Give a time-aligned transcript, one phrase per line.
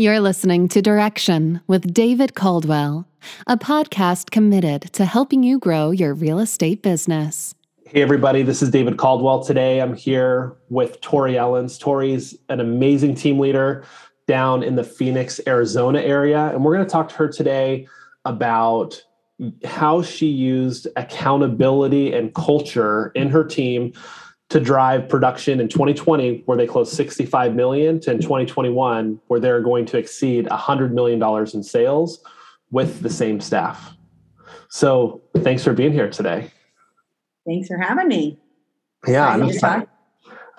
[0.00, 3.06] You're listening to Direction with David Caldwell,
[3.46, 7.54] a podcast committed to helping you grow your real estate business.
[7.84, 9.44] Hey, everybody, this is David Caldwell.
[9.44, 11.78] Today I'm here with Tori Ellens.
[11.78, 13.84] Tori's an amazing team leader
[14.26, 16.46] down in the Phoenix, Arizona area.
[16.46, 17.86] And we're going to talk to her today
[18.24, 19.04] about
[19.66, 23.92] how she used accountability and culture in her team
[24.50, 29.62] to drive production in 2020 where they closed 65 million to in 2021 where they're
[29.62, 32.22] going to exceed 100 million dollars in sales
[32.70, 33.94] with the same staff
[34.68, 36.50] so thanks for being here today
[37.46, 38.38] thanks for having me
[39.06, 39.88] yeah I'm excited.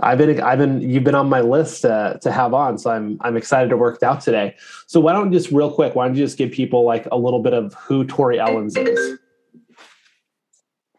[0.04, 3.18] I've been I've been you've been on my list to, to have on, so I'm
[3.22, 4.56] I'm excited to work out today.
[4.88, 7.18] So why don't you just real quick, why don't you just give people like a
[7.18, 9.20] little bit of who Tori Ellens is?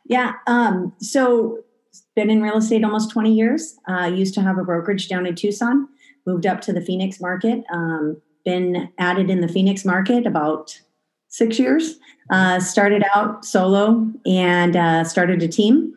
[0.04, 0.34] Yeah.
[0.46, 1.64] Um, so
[2.14, 3.76] been in real estate almost 20 years.
[3.88, 5.88] Uh, used to have a brokerage down in Tucson,
[6.26, 7.64] moved up to the Phoenix market.
[7.72, 10.78] Um, been added in the Phoenix market about
[11.28, 11.98] six years.
[12.30, 15.94] Uh, started out solo and uh, started a team.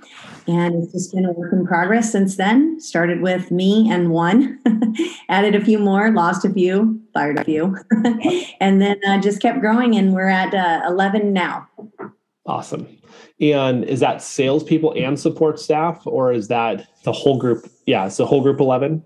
[0.48, 2.80] And it's just been a work in progress since then.
[2.80, 4.60] Started with me and one,
[5.30, 7.76] added a few more, lost a few, fired a few,
[8.60, 9.96] and then uh, just kept growing.
[9.96, 11.68] And we're at uh, 11 now.
[12.46, 12.88] Awesome.
[13.42, 17.68] And is that salespeople and support staff, or is that the whole group?
[17.86, 19.04] Yeah, it's the whole group 11.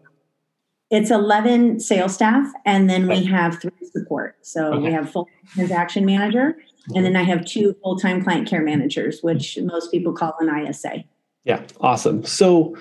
[0.91, 4.37] It's 11 sales staff, and then we have three support.
[4.41, 4.87] So okay.
[4.87, 6.57] we have full transaction manager,
[6.95, 10.67] and then I have two full time client care managers, which most people call an
[10.67, 11.03] ISA.
[11.45, 12.23] Yeah, awesome.
[12.25, 12.75] So,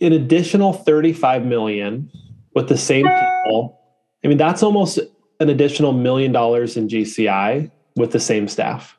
[0.00, 2.10] an additional 35 million
[2.54, 3.80] with the same people.
[4.24, 4.98] I mean, that's almost
[5.40, 8.96] an additional million dollars in GCI with the same staff.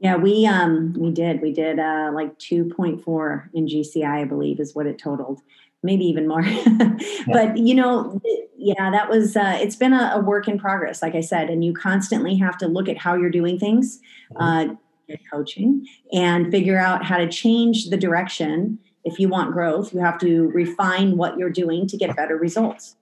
[0.00, 4.74] Yeah, we um we did we did uh like 2.4 in GCI I believe is
[4.74, 5.40] what it totaled.
[5.82, 6.42] Maybe even more.
[7.32, 8.20] but you know,
[8.56, 11.64] yeah, that was uh it's been a, a, work in progress like I said and
[11.64, 14.00] you constantly have to look at how you're doing things
[14.32, 14.70] mm-hmm.
[14.70, 14.74] uh
[15.32, 20.18] coaching and figure out how to change the direction if you want growth you have
[20.20, 22.94] to refine what you're doing to get better results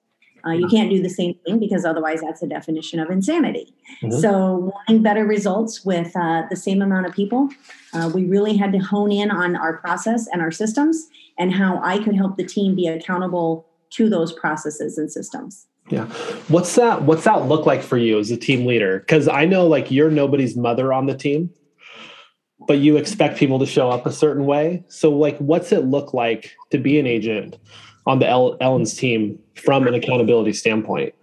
[0.44, 3.74] uh, you can't do the same thing because otherwise that's a definition of insanity.
[4.02, 4.18] Mm-hmm.
[4.18, 7.48] So, wanting better results with uh, the same amount of people,
[7.94, 11.08] uh, we really had to hone in on our process and our systems
[11.38, 15.66] and how I could help the team be accountable to those processes and systems.
[15.88, 16.06] Yeah.
[16.48, 19.04] What's that what's that look like for you as a team leader?
[19.06, 21.50] Cuz I know like you're nobody's mother on the team,
[22.66, 24.84] but you expect people to show up a certain way.
[24.88, 27.56] So like what's it look like to be an agent
[28.06, 31.14] on the Ellens team from an accountability standpoint?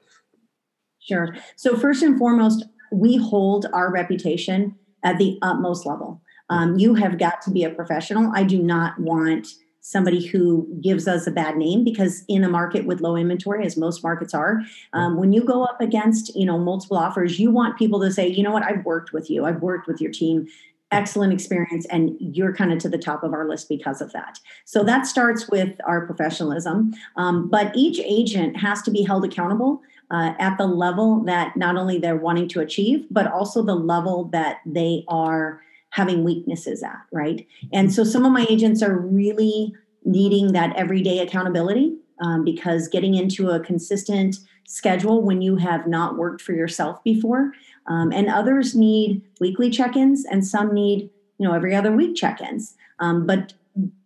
[0.99, 1.35] Sure.
[1.55, 6.21] So, first and foremost, we hold our reputation at the utmost level.
[6.49, 8.31] Um, you have got to be a professional.
[8.33, 9.47] I do not want
[9.81, 13.75] somebody who gives us a bad name because in a market with low inventory as
[13.75, 14.61] most markets are
[14.93, 18.25] um, when you go up against you know multiple offers you want people to say
[18.25, 20.47] you know what i've worked with you i've worked with your team
[20.93, 24.39] excellent experience and you're kind of to the top of our list because of that.
[24.65, 26.93] So that starts with our professionalism.
[27.17, 29.81] Um, but each agent has to be held accountable
[30.11, 34.25] uh, at the level that not only they're wanting to achieve but also the level
[34.25, 37.45] that they are having weaknesses at right?
[37.71, 39.75] And so some of my agents are really
[40.05, 46.17] needing that everyday accountability um, because getting into a consistent schedule when you have not
[46.17, 47.51] worked for yourself before
[47.87, 52.75] um, and others need weekly check-ins and some need you know every other week check-ins.
[52.99, 53.53] Um, but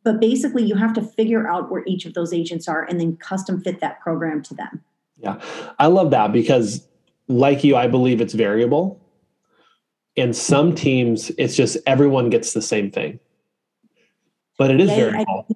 [0.04, 3.18] but basically you have to figure out where each of those agents are and then
[3.18, 4.82] custom fit that program to them.
[5.18, 5.42] Yeah.
[5.80, 6.88] I love that because
[7.28, 9.02] like you i believe it's variable.
[10.16, 13.20] In some teams it's just everyone gets the same thing.
[14.58, 15.56] But it is yeah, variable I,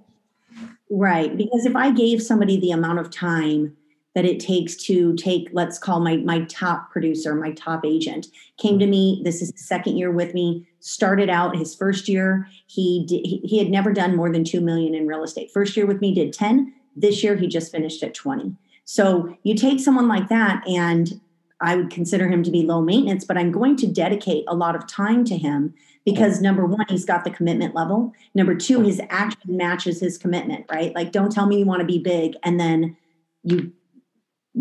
[0.90, 1.38] right.
[1.38, 3.78] Because if i gave somebody the amount of time
[4.14, 8.28] that it takes to take let's call my my top producer my top agent
[8.58, 13.06] came to me this is second year with me started out his first year he,
[13.44, 15.52] he had never done more than 2 million in real estate.
[15.52, 19.56] First year with me did 10 this year he just finished at 20 so you
[19.56, 21.22] take someone like that and
[21.62, 24.76] i would consider him to be low maintenance but i'm going to dedicate a lot
[24.76, 25.74] of time to him
[26.06, 28.14] because number one he's got the commitment level.
[28.34, 30.94] Number two his action matches his commitment right?
[30.96, 32.98] Like don't tell me you want to be big and then
[33.44, 33.72] you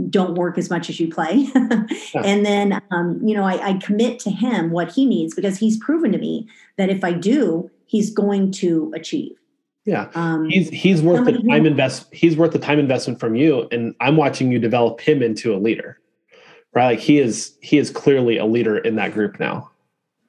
[0.09, 1.49] don't work as much as you play.
[2.15, 5.77] and then, um, you know, I, I, commit to him what he needs because he's
[5.79, 9.37] proven to me that if I do, he's going to achieve.
[9.85, 12.07] Yeah, um, he's he's worth the time invest.
[12.13, 15.59] He's worth the time investment from you, and I'm watching you develop him into a
[15.59, 15.99] leader.
[16.75, 19.71] Right, like he is he is clearly a leader in that group now.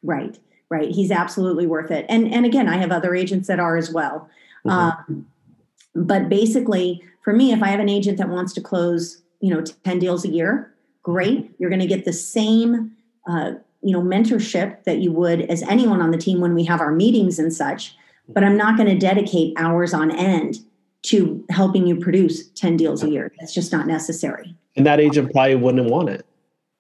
[0.04, 0.90] Right, right.
[0.90, 2.06] He's absolutely worth it.
[2.08, 4.30] And and again, I have other agents that are as well.
[4.66, 4.70] Mm-hmm.
[4.70, 5.28] Um,
[5.96, 9.64] but basically for me, if I have an agent that wants to close, you know,
[9.84, 10.74] 10 deals a year,
[11.04, 11.52] great.
[11.58, 12.92] You're going to get the same,
[13.28, 16.80] uh, you know, mentorship that you would as anyone on the team when we have
[16.80, 17.96] our meetings and such.
[18.30, 20.60] But I'm not going to dedicate hours on end
[21.04, 23.34] to helping you produce 10 deals a year.
[23.40, 24.56] That's just not necessary.
[24.76, 26.26] And that agent probably wouldn't want it.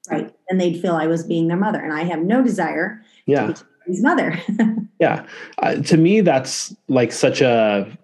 [0.09, 0.33] Right.
[0.49, 1.79] And they'd feel I was being their mother.
[1.79, 3.47] And I have no desire yeah.
[3.47, 4.39] to be his mother.
[4.99, 5.25] yeah.
[5.57, 7.97] Uh, to me, that's like such a,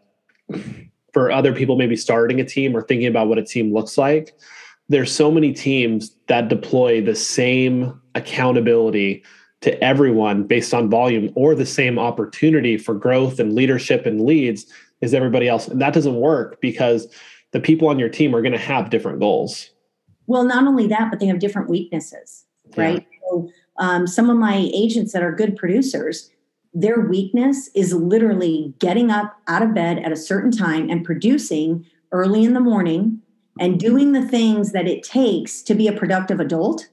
[1.18, 4.38] for other people maybe starting a team or thinking about what a team looks like,
[4.88, 9.24] there's so many teams that deploy the same accountability
[9.62, 14.68] to everyone based on volume or the same opportunity for growth and leadership and leads
[15.02, 15.68] as everybody else.
[15.68, 17.08] And that doesn't work because
[17.52, 19.72] the people on your team are going to have different goals.
[20.28, 23.08] Well, not only that, but they have different weaknesses, right?
[23.12, 23.18] Yeah.
[23.32, 23.50] So,
[23.80, 26.30] um, some of my agents that are good producers,
[26.74, 31.86] their weakness is literally getting up out of bed at a certain time and producing
[32.12, 33.22] early in the morning
[33.60, 33.88] and mm-hmm.
[33.88, 36.88] doing the things that it takes to be a productive adult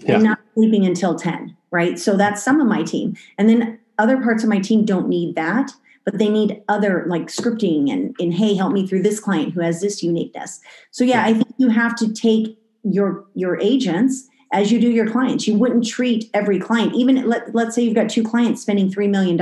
[0.00, 0.14] yeah.
[0.14, 1.98] and not sleeping until 10, right?
[1.98, 3.16] So that's some of my team.
[3.38, 5.72] And then other parts of my team don't need that
[6.04, 9.60] but they need other like scripting and, and hey help me through this client who
[9.60, 10.60] has this uniqueness
[10.90, 15.08] so yeah i think you have to take your your agents as you do your
[15.10, 15.46] clients.
[15.46, 16.94] You wouldn't treat every client.
[16.94, 19.36] Even let, let's say you've got two clients spending $3 million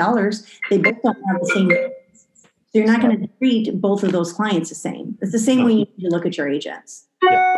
[0.70, 4.30] they both don't have the same so you're not going to treat both of those
[4.30, 5.16] clients the same.
[5.22, 7.06] It's the same way you need to look at your agents.
[7.22, 7.54] Yeah,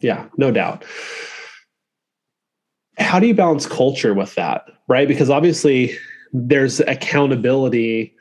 [0.00, 0.84] yeah no doubt.
[2.98, 5.08] How do you balance culture with that right?
[5.08, 5.96] Because obviously
[6.32, 8.14] there's accountability.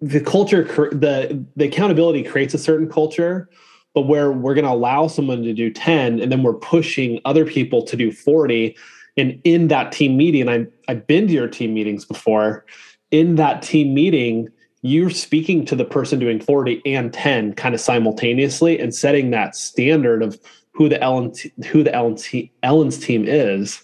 [0.00, 3.48] The culture the the accountability creates a certain culture
[3.96, 7.46] but where we're going to allow someone to do 10 and then we're pushing other
[7.46, 8.76] people to do 40
[9.16, 12.66] and in that team meeting I, i've been to your team meetings before.
[13.10, 14.50] In that team meeting
[14.82, 19.56] you're speaking to the person doing 40 and 10 kind of simultaneously and setting that
[19.56, 20.38] standard of
[20.72, 21.32] who the ellen
[21.66, 22.18] who the ellen
[22.62, 23.82] ellen's team is.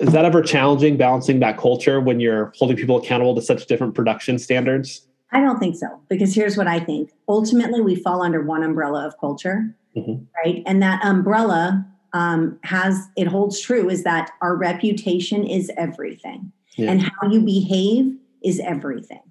[0.00, 3.94] Is that ever challenging balancing that culture when you're holding people accountable to such different
[3.94, 5.06] production standards?
[5.32, 7.10] I don't think so because here's what I think.
[7.28, 10.24] Ultimately, we fall under one umbrella of culture, mm-hmm.
[10.44, 10.62] right?
[10.66, 16.90] And that umbrella um, has it holds true is that our reputation is everything, yeah.
[16.90, 18.14] and how you behave
[18.44, 19.22] is everything.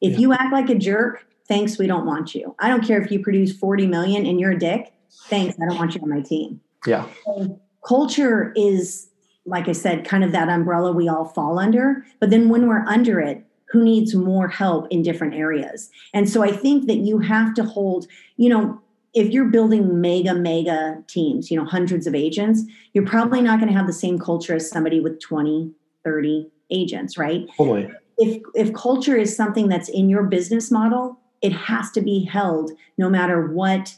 [0.00, 0.18] If yeah.
[0.18, 2.54] you act like a jerk, thanks, we don't want you.
[2.58, 4.92] I don't care if you produce 40 million and you're a dick.
[5.28, 6.60] Thanks, I don't want you on my team.
[6.86, 7.06] Yeah.
[7.24, 9.08] So culture is
[9.46, 12.04] like I said, kind of that umbrella we all fall under.
[12.18, 15.90] But then when we're under it, who needs more help in different areas?
[16.14, 18.80] And so I think that you have to hold, you know,
[19.14, 23.72] if you're building mega, mega teams, you know, hundreds of agents, you're probably not going
[23.72, 25.72] to have the same culture as somebody with 20,
[26.04, 27.46] 30 agents, right?
[27.56, 27.90] Totally.
[28.18, 32.72] If if culture is something that's in your business model, it has to be held
[32.98, 33.96] no matter what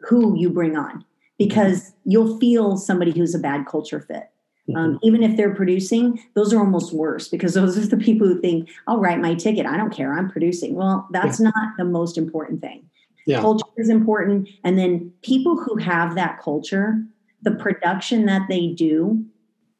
[0.00, 1.04] who you bring on
[1.38, 4.30] because you'll feel somebody who's a bad culture fit.
[4.74, 8.40] Um, even if they're producing, those are almost worse because those are the people who
[8.40, 9.64] think, I'll write my ticket.
[9.64, 10.12] I don't care.
[10.12, 10.74] I'm producing.
[10.74, 11.50] Well, that's yeah.
[11.54, 12.88] not the most important thing.
[13.26, 13.40] Yeah.
[13.40, 14.48] Culture is important.
[14.64, 17.00] And then people who have that culture,
[17.42, 19.24] the production that they do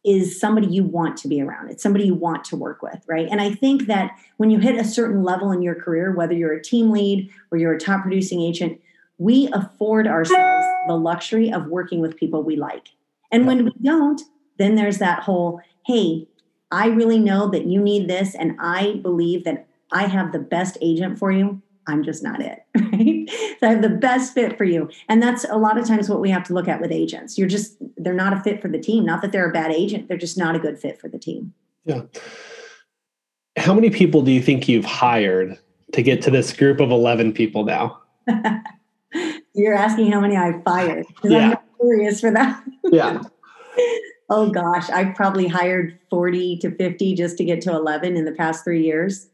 [0.05, 1.69] is somebody you want to be around.
[1.69, 3.27] It's somebody you want to work with, right?
[3.29, 6.53] And I think that when you hit a certain level in your career, whether you're
[6.53, 8.81] a team lead or you're a top producing agent,
[9.19, 12.91] we afford ourselves the luxury of working with people we like.
[13.33, 14.21] And when we don't,
[14.59, 16.27] then there's that whole, hey,
[16.71, 20.79] I really know that you need this, and I believe that I have the best
[20.81, 21.63] agent for you.
[21.89, 23.31] I'm just not it, right?
[23.61, 24.91] so I have the best fit for you.
[25.09, 27.39] And that's a lot of times what we have to look at with agents.
[27.39, 29.05] You're just, they're not a fit for the team.
[29.05, 31.55] Not that they're a bad agent, they're just not a good fit for the team.
[31.85, 32.03] Yeah.
[33.57, 35.57] How many people do you think you've hired
[35.93, 38.03] to get to this group of 11 people now?
[39.55, 41.07] You're asking how many I've fired.
[41.23, 41.51] Yeah.
[41.51, 42.63] I'm curious for that.
[42.91, 43.23] yeah.
[44.29, 48.33] oh gosh, I've probably hired 40 to 50 just to get to 11 in the
[48.33, 49.29] past three years.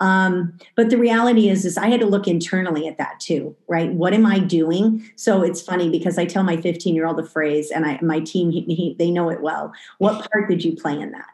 [0.00, 3.90] Um, but the reality is, is I had to look internally at that too, right?
[3.92, 5.10] What am I doing?
[5.16, 8.20] So it's funny because I tell my 15 year old the phrase, and I, my
[8.20, 9.72] team, he, he, they know it well.
[9.98, 11.26] What part did you play in that?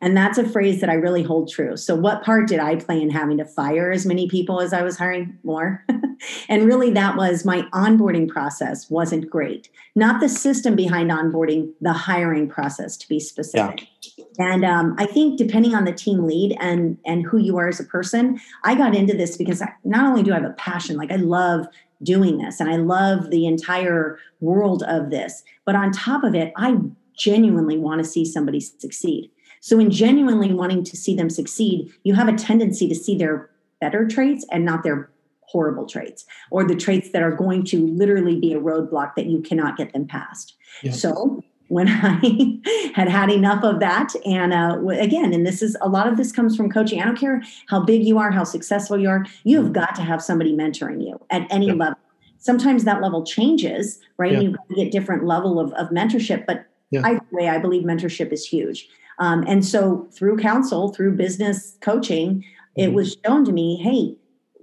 [0.00, 1.76] And that's a phrase that I really hold true.
[1.76, 4.82] So, what part did I play in having to fire as many people as I
[4.82, 5.84] was hiring more?
[6.48, 9.68] and really, that was my onboarding process wasn't great.
[9.96, 13.88] Not the system behind onboarding, the hiring process to be specific.
[14.16, 14.24] Yeah.
[14.38, 17.80] And um, I think depending on the team lead and and who you are as
[17.80, 20.96] a person, I got into this because I, not only do I have a passion,
[20.96, 21.66] like I love
[22.04, 26.52] doing this and I love the entire world of this, but on top of it,
[26.56, 26.76] I
[27.18, 29.32] genuinely want to see somebody succeed.
[29.60, 33.50] So, in genuinely wanting to see them succeed, you have a tendency to see their
[33.80, 35.10] better traits and not their
[35.42, 39.40] horrible traits or the traits that are going to literally be a roadblock that you
[39.40, 40.54] cannot get them past.
[40.82, 40.92] Yeah.
[40.92, 42.60] So when I
[42.94, 46.32] had had enough of that, and uh, again, and this is a lot of this
[46.32, 47.00] comes from coaching.
[47.00, 49.74] I don't care how big you are, how successful you are, you have mm-hmm.
[49.74, 51.74] got to have somebody mentoring you at any yeah.
[51.74, 51.98] level.
[52.38, 54.32] Sometimes that level changes, right?
[54.32, 54.40] Yeah.
[54.40, 57.02] You get different level of, of mentorship, but yeah.
[57.04, 58.88] either way, I believe mentorship is huge.
[59.18, 62.80] Um, and so through counsel, through business coaching, mm-hmm.
[62.80, 64.16] it was shown to me, hey,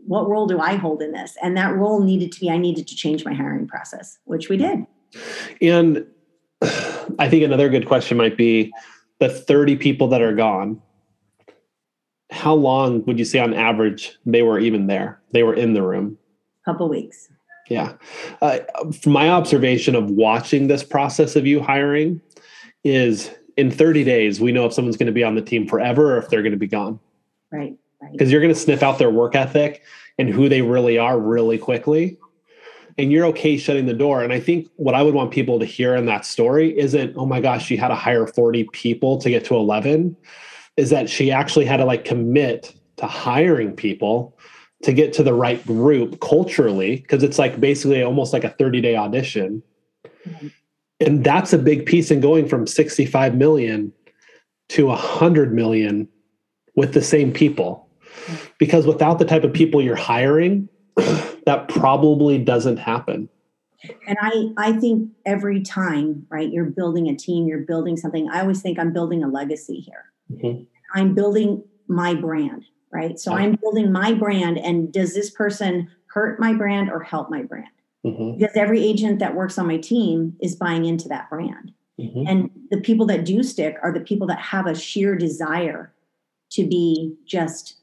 [0.05, 1.35] what role do I hold in this?
[1.41, 4.57] And that role needed to be, I needed to change my hiring process, which we
[4.57, 4.85] did.
[5.61, 6.05] And
[7.19, 8.71] I think another good question might be
[9.19, 10.81] the 30 people that are gone.
[12.31, 15.21] How long would you say on average they were even there?
[15.31, 16.17] They were in the room?
[16.65, 17.29] A Couple weeks.
[17.69, 17.93] Yeah.
[18.41, 18.59] Uh,
[19.01, 22.21] from my observation of watching this process of you hiring
[22.83, 26.15] is in 30 days, we know if someone's going to be on the team forever
[26.15, 26.99] or if they're going to be gone.
[27.51, 27.77] Right.
[28.11, 28.31] Because right.
[28.31, 29.83] you're going to sniff out their work ethic
[30.17, 32.17] and who they really are really quickly.
[32.97, 34.23] And you're okay shutting the door.
[34.23, 37.25] And I think what I would want people to hear in that story isn't, oh
[37.25, 40.15] my gosh, she had to hire 40 people to get to 11,
[40.77, 44.37] is that she actually had to like commit to hiring people
[44.83, 48.81] to get to the right group culturally, because it's like basically almost like a 30
[48.81, 49.63] day audition.
[50.25, 50.47] Mm-hmm
[50.99, 53.91] and that's a big piece in going from 65 million
[54.69, 56.07] to 100 million
[56.75, 57.87] with the same people.
[58.57, 63.29] Because without the type of people you're hiring that probably doesn't happen.
[64.07, 68.41] And i i think every time right you're building a team you're building something i
[68.41, 70.05] always think i'm building a legacy here.
[70.31, 70.63] Mm-hmm.
[70.95, 73.19] i'm building my brand right?
[73.19, 77.43] So i'm building my brand and does this person hurt my brand or help my
[77.43, 77.67] brand
[78.05, 78.37] mm-hmm.
[78.37, 81.73] because every agent that works on my team is buying into that brand.
[81.99, 82.27] Mm-hmm.
[82.27, 85.93] And the people that do stick are the people that have a sheer desire
[86.51, 87.75] to be just,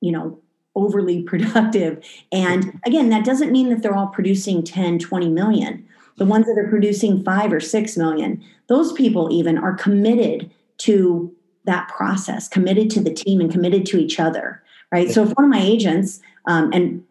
[0.00, 0.38] you know,
[0.76, 2.04] overly productive.
[2.30, 5.86] And again, that doesn't mean that they're all producing 10, 20 million.
[6.16, 11.34] The ones that are producing five or six million, those people even are committed to
[11.64, 14.62] that process, committed to the team and committed to each other.
[14.92, 15.10] Right.
[15.10, 17.02] So if one of my agents, um, and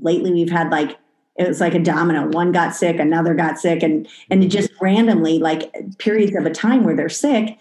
[0.00, 0.98] lately we've had like
[1.38, 2.28] it was like a domino.
[2.28, 6.84] One got sick another got sick and and just randomly like periods of a time
[6.84, 7.56] where they're sick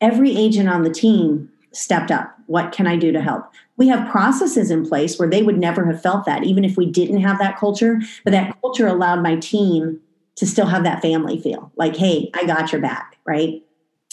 [0.00, 2.36] every agent on the team stepped up.
[2.46, 3.50] What can i do to help?
[3.78, 6.90] We have processes in place where they would never have felt that even if we
[6.90, 10.00] didn't have that culture but that culture allowed my team
[10.36, 13.62] to still have that family feel like hey i got your back right?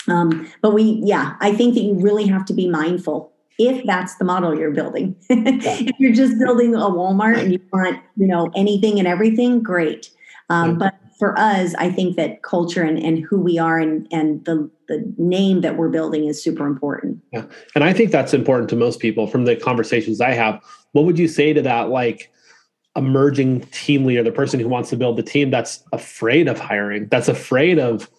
[0.07, 4.15] Um, but we yeah i think that you really have to be mindful if that's
[4.15, 5.15] the model you're building.
[5.29, 10.09] if you're just building a Walmart and you want, you know, anything and everything, great.
[10.49, 14.43] Um, But for us, I think that culture and, and who we are and, and
[14.45, 17.21] the, the name that we're building is super important.
[17.33, 17.45] Yeah.
[17.75, 20.63] And I think that's important to most people from the conversations I have.
[20.93, 21.89] What would you say to that?
[21.89, 22.31] Like,
[22.95, 27.07] emerging team leader, the person who wants to build the team that's afraid of hiring,
[27.07, 28.09] that's afraid of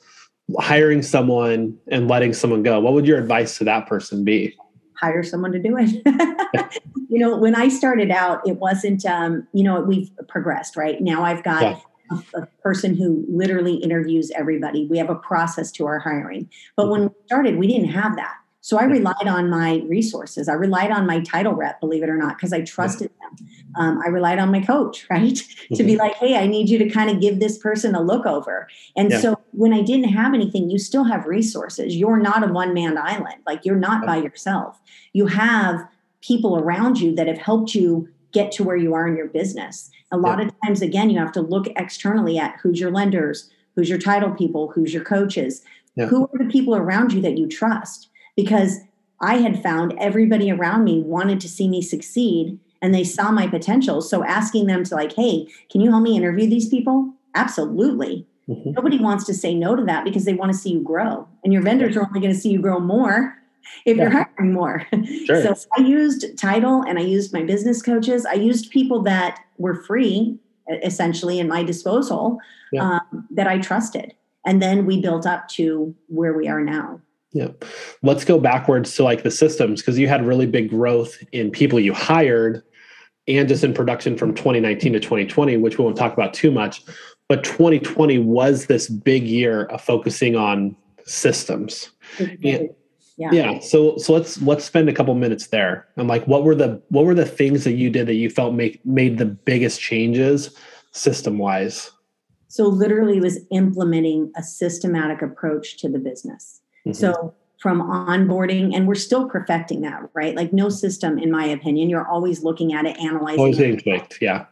[0.58, 2.78] hiring someone and letting someone go.
[2.80, 4.56] What would your advice to that person be?
[5.00, 6.02] Hire someone to do it.
[7.08, 11.00] you know, when I started out, it wasn't, um, you know, we've progressed, right?
[11.00, 11.78] Now I've got yeah.
[12.34, 14.86] a, a, person who literally interviews everybody.
[14.86, 16.50] We have a process to our hiring.
[16.76, 16.92] But mm-hmm.
[16.92, 18.34] when we started, we didn't have that.
[18.62, 20.48] So I relied on my resources.
[20.48, 23.48] I relied on my title rep, believe it or not, because I trusted them.
[23.76, 25.32] Um, I relied on my coach, right?
[25.32, 25.74] Mm-hmm.
[25.76, 28.26] to be like, hey, I need you to kind of give this person a look
[28.26, 28.68] over.
[28.96, 29.20] And yeah.
[29.20, 31.96] so when I didn't have anything, you still have resources.
[31.96, 33.42] You're not a one man island.
[33.46, 34.78] Like you're not by yourself.
[35.14, 35.88] You have
[36.20, 39.90] people around you that have helped you get to where you are in your business.
[40.12, 40.46] A lot yeah.
[40.46, 44.32] of times, again, you have to look externally at who's your lenders, who's your title
[44.32, 45.62] people, who's your coaches,
[45.94, 46.06] yeah.
[46.06, 48.78] who are the people around you that you trust because
[49.20, 53.46] I had found everybody around me wanted to see me succeed and they saw my
[53.46, 54.00] potential.
[54.00, 57.12] So asking them to like, hey, can you help me interview these people?
[57.34, 58.26] Absolutely.
[58.48, 58.72] Mm-hmm.
[58.72, 61.28] Nobody wants to say no to that because they want to see you grow.
[61.44, 63.36] And your vendors are only going to see you grow more
[63.84, 64.04] if yeah.
[64.04, 64.86] you're hiring more.
[65.26, 65.42] Sure.
[65.42, 68.26] So I used title and I used my business coaches.
[68.26, 70.38] I used people that were free
[70.82, 72.38] essentially in my disposal
[72.72, 72.98] yeah.
[73.12, 74.14] um, that I trusted.
[74.46, 77.00] And then we built up to where we are now.
[77.32, 77.48] Yeah.
[78.02, 81.78] Let's go backwards to like the systems because you had really big growth in people
[81.78, 82.62] you hired
[83.28, 86.82] and just in production from 2019 to 2020, which we won't talk about too much.
[87.28, 91.90] But 2020 was this big year of focusing on systems.
[92.16, 92.72] Mm-hmm.
[93.16, 93.32] Yeah.
[93.32, 93.58] yeah.
[93.60, 95.86] So so let's let's spend a couple minutes there.
[95.96, 98.54] And like what were the what were the things that you did that you felt
[98.54, 100.56] make made the biggest changes
[100.92, 101.90] system wise?
[102.48, 106.59] So literally was implementing a systematic approach to the business.
[106.86, 106.92] Mm-hmm.
[106.92, 111.90] So from onboarding and we're still perfecting that right like no system in my opinion
[111.90, 114.46] you're always looking at it analyzing always tweaked yeah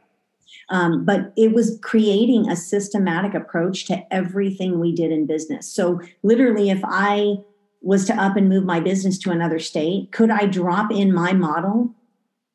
[0.71, 5.67] Um, but it was creating a systematic approach to everything we did in business.
[5.67, 7.39] So, literally, if I
[7.81, 11.33] was to up and move my business to another state, could I drop in my
[11.33, 11.95] model,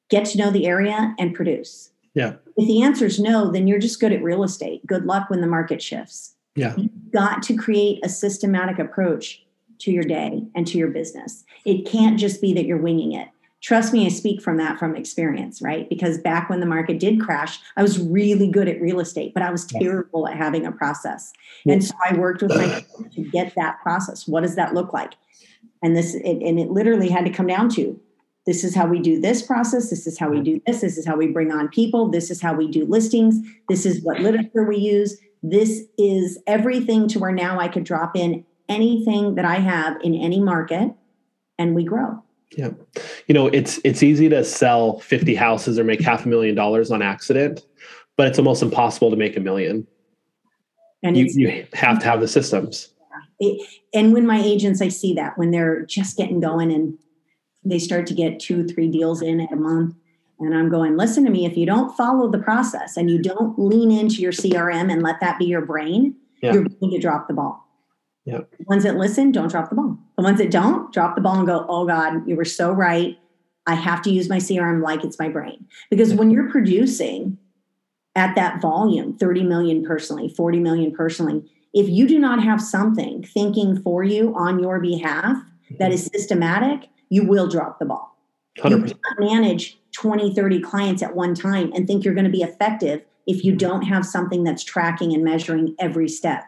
[0.09, 1.89] get to know the area, and produce?
[2.13, 2.33] Yeah.
[2.55, 4.85] If the answer is no, then you're just good at real estate.
[4.85, 6.35] Good luck when the market shifts.
[6.55, 6.75] Yeah.
[6.77, 9.42] You've got to create a systematic approach
[9.83, 11.45] to your day and to your business.
[11.65, 13.29] It can't just be that you're winging it
[13.63, 15.89] trust me, I speak from that from experience, right?
[15.89, 19.41] Because back when the market did crash, I was really good at real estate, but
[19.41, 21.31] I was terrible at having a process.
[21.65, 22.85] And so I worked with my
[23.15, 24.27] to get that process.
[24.27, 25.13] What does that look like?
[25.81, 27.99] And this, it, and it literally had to come down to
[28.45, 29.89] this is how we do this process.
[29.89, 30.81] This is how we do this.
[30.81, 32.09] This is how we bring on people.
[32.09, 33.37] This is how we do listings.
[33.69, 35.17] This is what literature we use.
[35.41, 40.15] This is everything to where now I could drop in anything that I have in
[40.15, 40.93] any market
[41.57, 42.23] and we grow.
[42.57, 42.69] Yeah.
[43.27, 46.91] You know, it's it's easy to sell 50 houses or make half a million dollars
[46.91, 47.61] on accident,
[48.15, 49.87] but it's almost impossible to make a million.
[51.01, 52.89] And you, you have to have the systems.
[53.39, 56.97] it, and when my agents, I see that when they're just getting going and
[57.65, 59.95] they start to get two, three deals in a month.
[60.39, 63.57] And I'm going, listen to me, if you don't follow the process and you don't
[63.57, 66.53] lean into your CRM and let that be your brain, Yeah.
[66.53, 67.62] you're going to drop the ball.
[68.25, 68.39] Yeah.
[68.57, 69.97] The ones that listen, don't drop the ball.
[70.17, 73.17] The ones that don't, drop the ball and go, oh God, you were so right.
[73.65, 75.65] I have to use my CRM like it's my brain.
[75.89, 77.37] Because when you're producing
[78.15, 83.23] at that volume, 30 million personally, 40 million personally, if you do not have something
[83.23, 85.37] thinking for you on your behalf
[85.79, 85.93] that mm-hmm.
[85.93, 88.17] is systematic, you will drop the ball.
[88.57, 88.87] You 100%.
[88.87, 93.03] can't manage 20, 30 clients at one time and think you're going to be effective
[93.25, 93.57] if you mm-hmm.
[93.57, 96.43] don't have something that's tracking and measuring every step.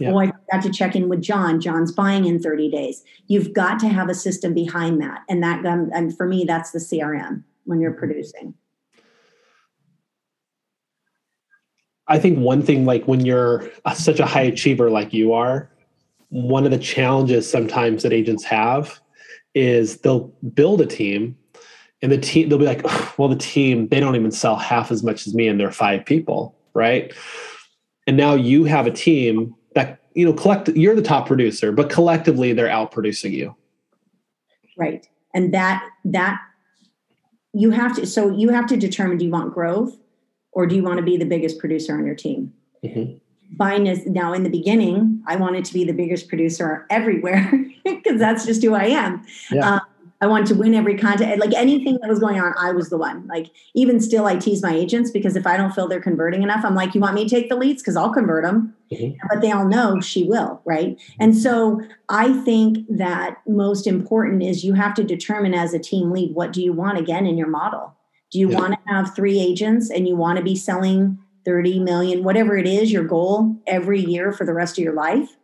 [0.00, 0.12] Yeah.
[0.12, 1.60] Oh, I forgot to check in with John.
[1.60, 3.02] John's buying in 30 days.
[3.26, 5.22] You've got to have a system behind that.
[5.28, 7.98] And that, and for me, that's the CRM when you're mm-hmm.
[7.98, 8.54] producing.
[12.08, 15.70] I think one thing, like when you're such a high achiever like you are,
[16.30, 18.98] one of the challenges sometimes that agents have
[19.54, 21.36] is they'll build a team
[22.00, 24.92] and the team, they'll be like, "Ugh, well, the team, they don't even sell half
[24.92, 27.12] as much as me and they're five people, right?
[28.06, 31.88] And now you have a team that, you know, collect, you're the top producer, but
[31.88, 33.54] collectively they're outproducing you.
[34.76, 35.06] Right.
[35.34, 36.40] And that, that
[37.52, 39.96] you have to, so you have to determine do you want growth
[40.52, 42.52] or do you want to be the biggest producer on your team?
[42.84, 43.20] Mhm.
[43.58, 47.50] Mine is now in the beginning, I wanted to be the biggest producer everywhere
[47.84, 49.24] because that's just who I am.
[49.50, 49.74] Yeah.
[49.74, 49.80] Um,
[50.20, 51.38] I wanted to win every contest.
[51.38, 53.26] Like anything that was going on, I was the one.
[53.28, 56.64] Like even still, I tease my agents because if I don't feel they're converting enough,
[56.64, 57.82] I'm like, you want me to take the leads?
[57.82, 58.74] Because I'll convert them.
[58.92, 59.16] Mhm.
[59.30, 60.98] But they all know she will, right?
[61.20, 66.10] And so I think that most important is you have to determine as a team
[66.10, 67.92] lead what do you want again in your model?
[68.32, 68.58] Do you Yeah.
[68.58, 72.66] want to have three agents and you want to be selling 30 million, whatever it
[72.66, 75.36] is, your goal every year for the rest of your life?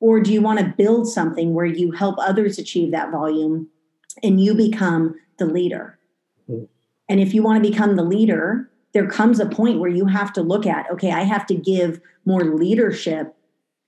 [0.00, 3.68] Or do you want to build something where you help others achieve that volume
[4.22, 5.98] and you become the leader?
[6.48, 6.68] Mm.
[7.08, 10.32] And if you want to become the leader, there comes a point where you have
[10.34, 13.34] to look at, okay, I have to give more leadership,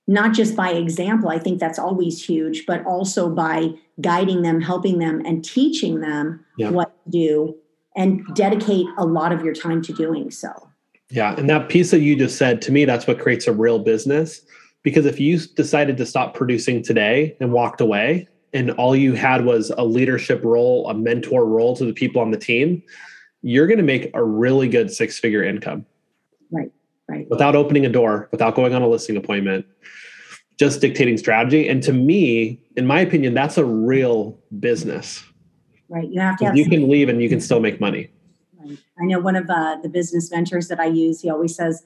[0.07, 1.29] not just by example.
[1.29, 6.43] I think that's always huge, but also by guiding them, helping them, and teaching them
[6.57, 6.71] Yeah.
[6.71, 7.55] what to do
[7.95, 10.69] and dedicate a lot of your time to doing so.
[11.09, 11.35] Yeah.
[11.37, 14.41] And that piece that you just said, to me, that's what creates a real business.
[14.83, 19.45] Because if you decided to stop producing today and walked away, and all you had
[19.45, 22.83] was a leadership role, a mentor role to the people on the team,
[23.41, 25.85] you're going to make a really good six figure income
[26.51, 26.71] Right,
[27.07, 27.27] right.
[27.29, 29.65] without opening a door, without going on a listing appointment,
[30.59, 31.67] just dictating strategy.
[31.67, 35.23] And to me, in my opinion, that's a real business.
[35.89, 36.09] Right.
[36.09, 38.11] You have to have You can leave and you can still make money.
[38.59, 38.77] Right.
[39.01, 41.83] I know one of uh, the business mentors that I use, he always says,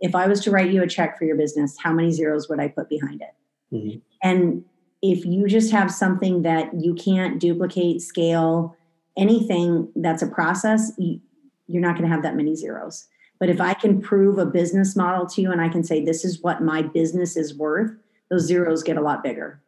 [0.00, 2.60] if I was to write you a check for your business, how many zeros would
[2.60, 3.74] I put behind it?
[3.74, 4.00] Mhm.
[4.22, 4.64] And
[5.02, 8.76] if you just have something that you can't duplicate, scale,
[9.16, 11.20] anything that's a process, you,
[11.66, 13.06] you're not going to have that many zeros.
[13.38, 16.24] But if I can prove a business model to you and I can say, this
[16.24, 17.92] is what my business is worth,
[18.30, 19.60] those zeros get a lot bigger.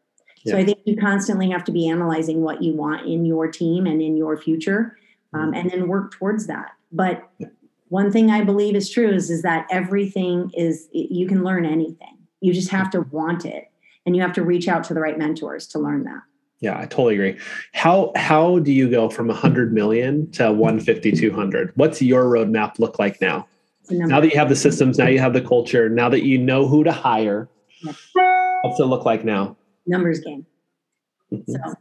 [0.47, 3.87] So I think you constantly have to be analyzing what you want in your team
[3.87, 4.97] and in your future
[5.35, 6.73] um, and then work towards that.
[6.93, 7.29] But
[7.89, 12.17] one thing I believe is true is, is that everything is, you can learn anything.
[12.41, 13.70] You just have to want it
[14.07, 16.23] and you have to reach out to the right mentors to learn that.
[16.61, 17.39] Yeah, I totally agree.
[17.73, 21.73] How how do you go from 100 million to 150 200?
[21.75, 23.47] What's your roadmap look like now?
[23.81, 24.15] It's a number.
[24.15, 26.67] Now that you have the systems, now you have the culture, now that you know
[26.67, 27.49] who to hire,
[27.83, 27.93] Yeah.
[28.63, 29.57] what's it look like now?
[29.87, 30.47] numbers game.
[31.33, 31.53] Mm-hmm.
[31.53, 31.75] So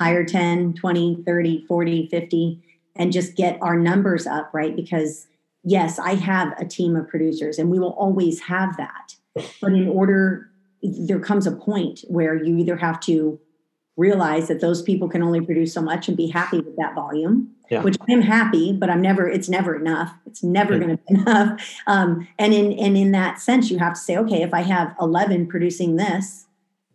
[0.00, 2.62] hire 10, 20, 30, 40, 50,
[2.96, 4.74] and just get our numbers up, right?
[4.74, 5.26] Because
[5.64, 9.16] yes, I have a team of producers and we will always have that.
[9.60, 10.48] But in order,
[10.84, 13.40] there comes a point where you either have to
[13.96, 17.54] realize that those people can only produce so much and be happy with that volume
[17.70, 17.82] yeah.
[17.82, 20.12] which i'm happy but i'm never it's never enough.
[20.26, 20.78] It's never yeah.
[20.80, 21.80] going to be enough.
[21.86, 24.94] Um, and in and in that sense you have to say okay if i have
[25.00, 26.46] 11 producing this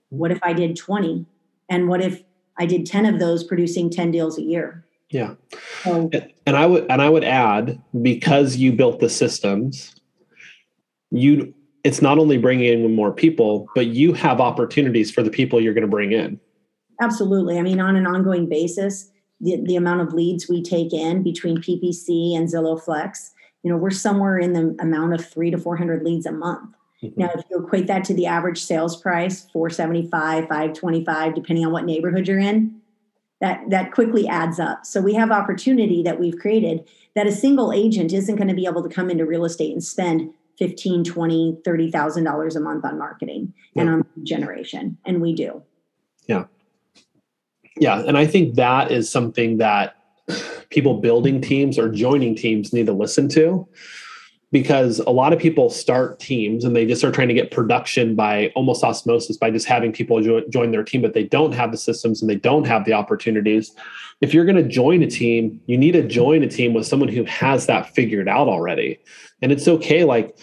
[0.09, 1.25] what if i did 20
[1.69, 2.23] and what if
[2.57, 4.85] i did 10 of those producing 10 deals a year?
[5.09, 5.35] Yeah.
[5.83, 6.09] So,
[6.45, 9.95] and i would and i would add because you built the systems
[11.11, 15.61] you it's not only bringing in more people but you have opportunities for the people
[15.61, 16.39] you're going to bring in
[17.01, 17.57] Absolutely.
[17.57, 21.57] I mean, on an ongoing basis, the, the amount of leads we take in between
[21.57, 23.31] PPC and Zillow Flex,
[23.63, 26.75] you know, we're somewhere in the amount of three to 400 leads a month.
[27.01, 27.21] Mm-hmm.
[27.21, 31.85] Now, if you equate that to the average sales price, 475, 525, depending on what
[31.85, 32.81] neighborhood you're in,
[33.39, 34.85] that, that quickly adds up.
[34.85, 38.65] So we have opportunity that we've created that a single agent isn't going to be
[38.65, 43.53] able to come into real estate and spend 15, 20, $30,000 a month on marketing
[43.73, 43.81] yeah.
[43.81, 44.97] and on generation.
[45.05, 45.63] And we do.
[46.27, 46.45] Yeah.
[47.77, 49.95] Yeah, and I think that is something that
[50.69, 53.67] people building teams or joining teams need to listen to
[54.51, 58.15] because a lot of people start teams and they just are trying to get production
[58.15, 61.71] by almost osmosis by just having people jo- join their team but they don't have
[61.71, 63.71] the systems and they don't have the opportunities.
[64.21, 67.09] If you're going to join a team you need to join a team with someone
[67.09, 68.99] who has that figured out already.
[69.41, 70.37] And it's okay like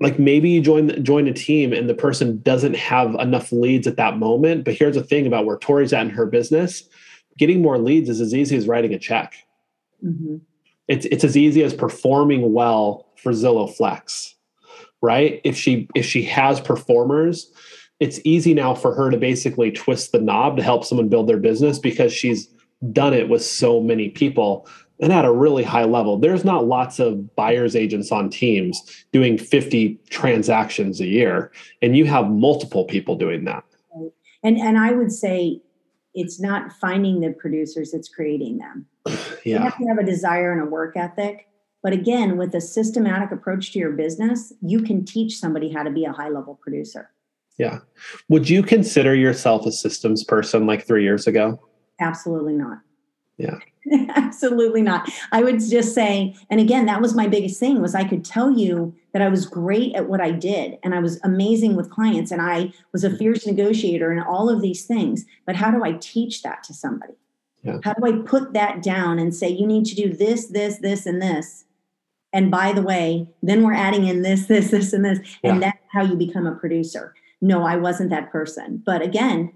[0.00, 3.96] like maybe you join join a team and the person doesn't have enough leads at
[3.96, 6.88] that moment but here's the thing about where tori's at in her business
[7.38, 9.34] getting more leads is as easy as writing a check.
[10.04, 10.36] Mm-hmm.
[10.86, 14.34] it's, it's as easy as performing well for zillow flex
[15.02, 17.50] right if she if she has performers
[18.00, 21.38] it's easy now for her to basically twist the knob to help someone build their
[21.38, 22.48] business because she's
[22.92, 24.68] done it with so many people
[25.00, 26.18] and at a really high level.
[26.18, 31.50] There's not lots of buyers agents on teams doing 50 transactions a year,
[31.82, 33.64] and you have multiple people doing that.
[34.42, 35.60] And and I would say
[36.14, 38.86] it's not finding the producers, it's creating them.
[39.44, 39.58] Yeah.
[39.58, 41.48] You have to have a desire and a work ethic.
[41.84, 45.90] But again, with a systematic approach to your business, you can teach somebody how to
[45.90, 47.10] be a high level producer.
[47.58, 47.80] Yeah.
[48.30, 51.60] Would you consider yourself a systems person like three years ago?
[52.00, 52.78] Absolutely not.
[53.36, 53.58] Yeah.
[54.16, 55.10] Absolutely not.
[55.30, 58.50] I would just say, and again, that was my biggest thing was I could tell
[58.50, 62.30] you that I was great at what I did and I was amazing with clients
[62.30, 65.26] and I was a fierce negotiator and all of these things.
[65.44, 67.12] But how do I teach that to somebody?
[67.62, 67.80] Yeah.
[67.84, 71.04] How do I put that down and say, you need to do this, this, this,
[71.04, 71.66] and this?
[72.34, 75.20] And by the way, then we're adding in this, this, this, and this.
[75.42, 75.52] Yeah.
[75.52, 77.14] And that's how you become a producer.
[77.40, 78.82] No, I wasn't that person.
[78.84, 79.52] But again,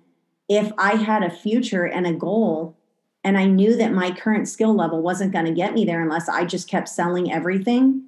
[0.49, 2.79] if I had a future and a goal
[3.25, 6.29] and I knew that my current skill level wasn't going to get me there unless
[6.29, 8.05] I just kept selling everything.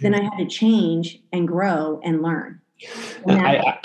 [0.00, 2.60] Then I had to change and grow and learn.
[3.26, 3.78] And I,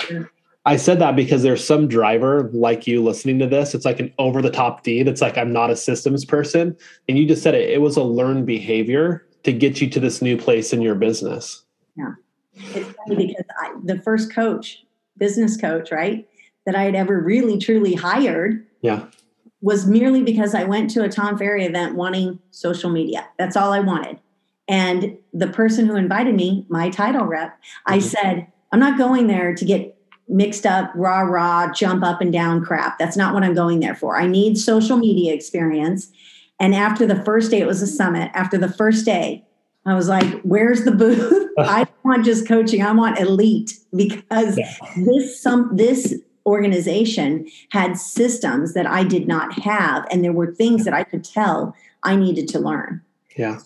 [0.64, 3.74] I, said that because there's some driver like you listening to this.
[3.74, 5.06] It's like an over the top deed.
[5.06, 6.76] It's like I'm not a systems person.
[7.08, 10.20] And you just said it, it was a learned behavior to get you to this
[10.20, 11.64] new place in your business.
[11.96, 12.12] Yeah.
[12.54, 14.84] It's funny because I, the first coach,
[15.16, 16.28] business coach, right,
[16.66, 18.66] that I had ever really truly hired.
[18.82, 19.06] Yeah
[19.60, 23.28] was merely because I went to a Tom Ferry event wanting social media.
[23.38, 24.18] That's all I wanted.
[24.68, 27.94] And the person who invited me, my title rep, mm-hmm.
[27.94, 29.96] I said, I'm not going there to get
[30.28, 32.98] mixed up, rah, rah, jump up and down crap.
[32.98, 34.16] That's not what I'm going there for.
[34.16, 36.12] I need social media experience.
[36.60, 38.30] And after the first day, it was a summit.
[38.34, 39.44] After the first day,
[39.86, 41.50] I was like, where's the booth?
[41.58, 42.82] I don't want just coaching.
[42.82, 44.74] I want elite because yeah.
[44.96, 46.14] this some this
[46.48, 50.06] organization had systems that I did not have.
[50.10, 53.02] And there were things that I could tell I needed to learn.
[53.36, 53.60] Yeah.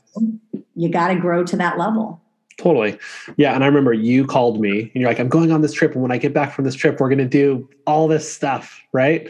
[0.75, 2.21] You got to grow to that level.
[2.59, 2.99] Totally.
[3.37, 3.55] Yeah.
[3.55, 5.93] And I remember you called me and you're like, I'm going on this trip.
[5.93, 8.81] And when I get back from this trip, we're going to do all this stuff.
[8.93, 9.29] Right.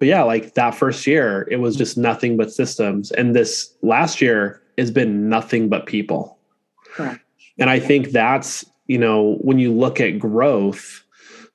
[0.00, 3.12] But yeah, like that first year, it was just nothing but systems.
[3.12, 6.38] And this last year has been nothing but people.
[6.86, 7.20] Correct.
[7.58, 11.04] And I think that's, you know, when you look at growth,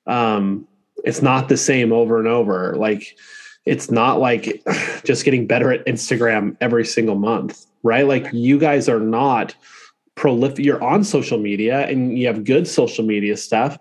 [0.05, 0.67] um,
[1.03, 2.75] it's not the same over and over.
[2.75, 3.17] Like
[3.65, 4.63] it's not like
[5.03, 8.08] just getting better at Instagram every single month, right?
[8.08, 9.55] Like you guys are not
[10.13, 10.63] prolific.
[10.63, 13.79] You're on social media and you have good social media stuff,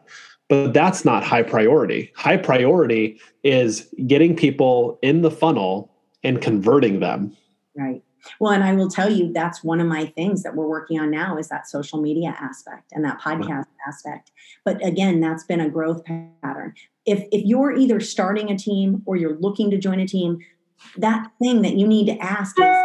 [0.49, 2.13] but that's not high priority.
[2.17, 5.91] High priority is getting people in the funnel
[6.23, 7.37] and converting them.
[7.77, 8.03] Right.
[8.41, 11.11] Well, and I will tell you that's one of my things that we're working on
[11.11, 14.33] now is that social media aspect and that podcast aspect.
[14.65, 16.75] But again, that's been a growth pattern.
[17.05, 20.39] If if you're either starting a team or you're looking to join a team,
[20.97, 22.77] that thing that you need to ask is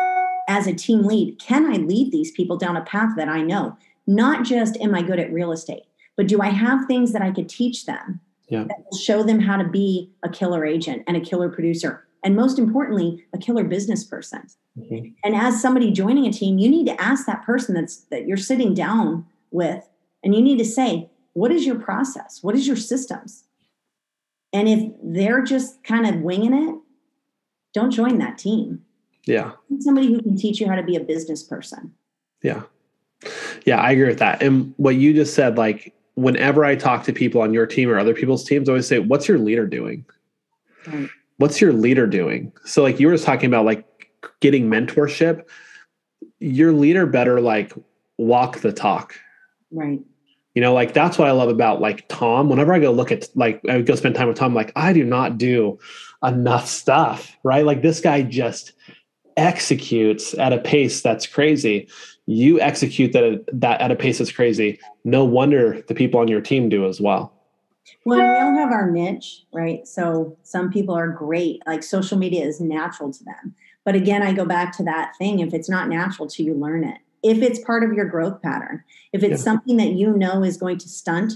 [0.47, 3.77] as a team lead, can I lead these people down a path that I know?
[4.07, 5.83] Not just am I good at real estate,
[6.19, 8.65] but do I have things that I could teach them yeah.
[8.65, 12.05] that will show them how to be a killer agent and a killer producer?
[12.25, 14.41] And most importantly a killer business person.
[14.77, 15.11] Mm-hmm.
[15.23, 18.37] and as somebody joining a team you need to ask that person that's that you're
[18.37, 19.89] sitting down with
[20.23, 22.39] and you need to say what is your process?
[22.41, 23.45] What is your systems?
[24.51, 26.75] And if they're just kind of winging it
[27.73, 28.83] don't join that team.
[29.25, 29.53] Yeah.
[29.79, 31.93] Somebody who can teach you how to be a business person.
[32.43, 32.63] Yeah.
[33.65, 34.43] Yeah i agree with that.
[34.43, 37.97] And what you just said like whenever i talk to people on your team or
[37.97, 40.05] other people's teams I always say what's your leader doing
[40.87, 42.51] right what's your leader doing?
[42.65, 43.85] So like you were just talking about like
[44.41, 45.43] getting mentorship,
[46.39, 47.73] your leader better like
[48.17, 49.15] walk the talk.
[49.71, 49.99] Right.
[50.53, 52.49] You know, like that's what I love about like Tom.
[52.49, 55.05] Whenever I go look at like I go spend time with Tom, like I do
[55.05, 55.79] not do
[56.23, 57.65] enough stuff, right?
[57.65, 58.73] Like this guy just
[59.37, 61.87] executes at a pace that's crazy.
[62.29, 64.79] You execute that that at a pace that's crazy.
[65.03, 67.33] No wonder the people on your team do as well.
[68.05, 69.87] Well, we all have our niche, right?
[69.87, 73.55] So some people are great, like social media is natural to them.
[73.83, 76.83] But again, I go back to that thing if it's not natural to you, learn
[76.83, 76.99] it.
[77.23, 79.43] If it's part of your growth pattern, if it's yeah.
[79.43, 81.33] something that you know is going to stunt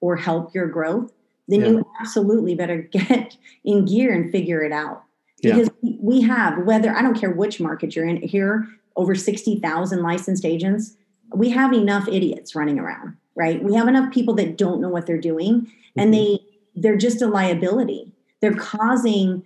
[0.00, 1.10] or help your growth,
[1.48, 1.66] then yeah.
[1.70, 5.02] you absolutely better get in gear and figure it out.
[5.42, 5.96] Because yeah.
[6.00, 8.68] we have, whether I don't care which market you're in, here
[9.00, 10.96] over 60,000 licensed agents,
[11.34, 13.62] we have enough idiots running around, right?
[13.62, 16.34] We have enough people that don't know what they're doing and mm-hmm.
[16.34, 16.40] they
[16.76, 19.44] they're just a liability they're causing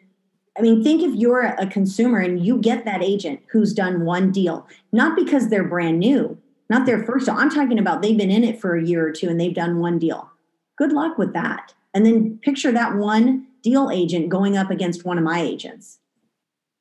[0.59, 4.31] i mean think if you're a consumer and you get that agent who's done one
[4.31, 6.37] deal not because they're brand new
[6.71, 9.13] not their first deal i'm talking about they've been in it for a year or
[9.13, 10.31] two and they've done one deal
[10.77, 15.19] good luck with that and then picture that one deal agent going up against one
[15.19, 15.99] of my agents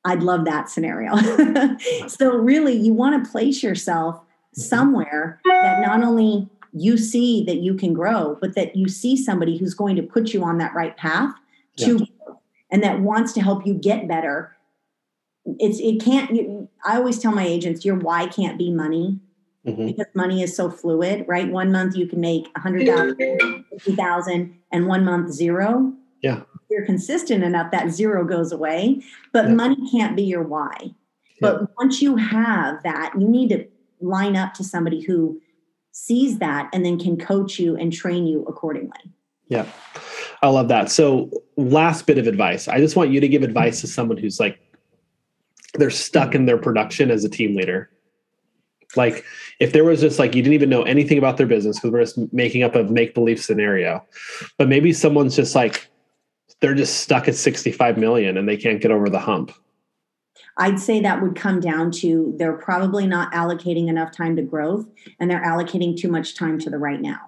[0.06, 1.16] i'd love that scenario
[2.08, 4.62] so really you want to place yourself mm-hmm.
[4.62, 9.58] somewhere that not only you see that you can grow, but that you see somebody
[9.58, 11.34] who's going to put you on that right path
[11.78, 12.34] to yeah.
[12.72, 14.56] and that wants to help you get better.
[15.60, 16.32] It's it can't.
[16.32, 19.20] You, I always tell my agents, your why can't be money.
[19.68, 19.86] Mm-hmm.
[19.86, 21.50] Because money is so fluid, right?
[21.50, 25.94] One month you can make a hundred thousand, fifty thousand, and one month zero.
[26.22, 26.42] Yeah.
[26.74, 29.02] You're consistent enough, that zero goes away.
[29.32, 29.54] But yeah.
[29.54, 30.76] money can't be your why.
[30.82, 30.92] Yeah.
[31.40, 33.68] But once you have that, you need to
[34.02, 35.40] line up to somebody who
[35.92, 39.14] sees that and then can coach you and train you accordingly.
[39.48, 39.68] Yeah.
[40.42, 40.90] I love that.
[40.90, 42.68] So, last bit of advice.
[42.68, 44.60] I just want you to give advice to someone who's like,
[45.76, 47.90] they're stuck in their production as a team leader.
[48.96, 49.24] Like,
[49.60, 52.02] if there was just like, you didn't even know anything about their business because we're
[52.02, 54.04] just making up a make believe scenario,
[54.58, 55.88] but maybe someone's just like,
[56.64, 59.52] they're just stuck at 65 million and they can't get over the hump.
[60.58, 64.88] I'd say that would come down to they're probably not allocating enough time to growth
[65.20, 67.20] and they're allocating too much time to the right now.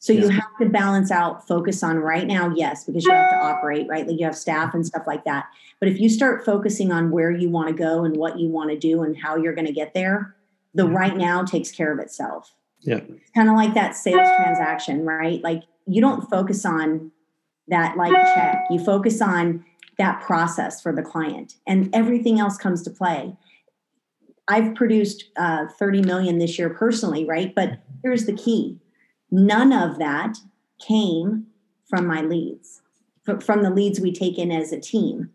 [0.00, 0.20] So yeah.
[0.20, 3.88] you have to balance out, focus on right now, yes, because you have to operate,
[3.88, 4.06] right?
[4.06, 5.46] Like you have staff and stuff like that.
[5.80, 8.68] But if you start focusing on where you want to go and what you want
[8.68, 10.36] to do and how you're going to get there,
[10.74, 12.52] the right now takes care of itself.
[12.80, 13.00] Yeah.
[13.34, 15.42] Kind of like that sales transaction, right?
[15.42, 17.12] Like you don't focus on
[17.68, 18.64] that like check.
[18.70, 19.64] You focus on
[19.98, 23.36] that process for the client and everything else comes to play.
[24.46, 27.54] I've produced uh, 30 million this year personally right?
[27.54, 28.78] But here's the key.
[29.30, 30.38] None of that
[30.80, 31.46] came
[31.88, 32.82] from my leads
[33.40, 35.30] from the leads we take in as a team.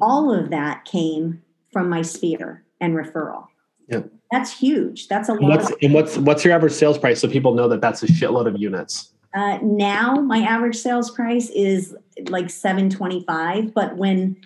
[0.00, 3.46] All of that came from my sphere and referral.
[3.88, 4.10] Yep.
[4.32, 5.06] that's huge.
[5.06, 7.80] That's a lot what's, and what's what's your average sales price so people know that
[7.80, 11.94] that's a shitload of units uh, now my average sales price is
[12.28, 14.36] like 725 but when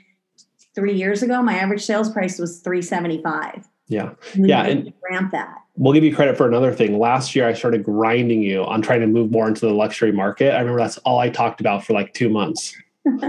[0.75, 4.13] three years ago my average sales price was 375 yeah.
[4.37, 5.59] Yeah and ramp that.
[5.77, 6.99] we'll give you credit for another thing.
[6.99, 10.55] Last year i started grinding you on trying to move more into the luxury market.
[10.55, 12.75] I remember that's all i talked about for like two months.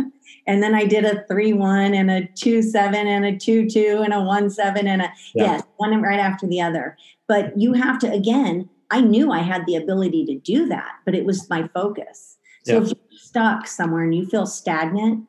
[0.47, 4.85] And then i did a 3-1 and a 2-7 and a 2-2 and a 1-7
[4.85, 5.43] and a yeah.
[5.43, 6.97] yes one right after the other.
[7.27, 11.15] But you have to again I knew I had the ability to do that, but
[11.15, 12.37] it was my focus.
[12.63, 12.81] So yeah.
[12.81, 15.27] if you're stuck somewhere and you feel stagnant,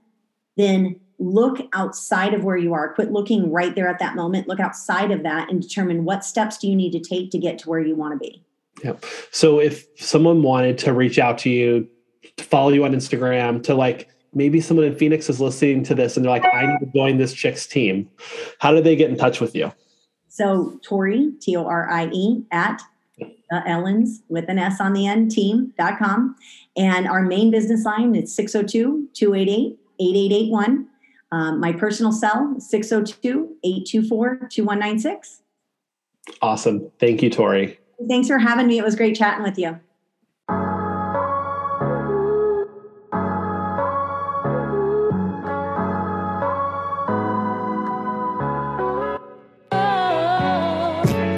[0.56, 2.92] then look outside of where you are.
[2.94, 4.48] Quit looking right there at that moment.
[4.48, 7.58] Look outside of that and determine what steps do you need to take to get
[7.60, 8.44] to where you want to be.
[8.82, 8.94] Yeah.
[9.30, 11.88] So if someone wanted to reach out to you,
[12.36, 16.16] to follow you on Instagram, to like maybe someone in Phoenix is listening to this
[16.16, 18.10] and they're like, I need to join this chick's team.
[18.58, 19.72] How do they get in touch with you?
[20.28, 22.82] So Tori, T O R I E, at
[23.20, 26.36] uh, Ellens with an S on the end, team.com.
[26.76, 30.88] And our main business line is 602 288 8881.
[31.30, 35.42] Um, my personal cell, 602 824 2196.
[36.40, 36.90] Awesome.
[36.98, 37.78] Thank you, Tori.
[38.08, 38.78] Thanks for having me.
[38.78, 39.78] It was great chatting with you.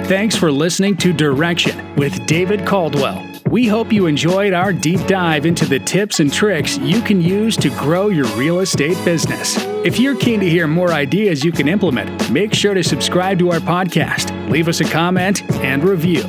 [0.07, 3.27] Thanks for listening to Direction with David Caldwell.
[3.49, 7.57] We hope you enjoyed our deep dive into the tips and tricks you can use
[7.57, 9.57] to grow your real estate business.
[9.83, 13.51] If you're keen to hear more ideas you can implement, make sure to subscribe to
[13.51, 16.21] our podcast, leave us a comment, and review.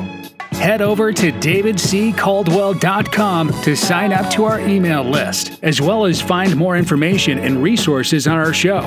[0.53, 6.57] Head over to davidccaldwell.com to sign up to our email list, as well as find
[6.57, 8.81] more information and resources on our show.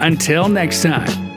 [0.00, 1.31] Until next time.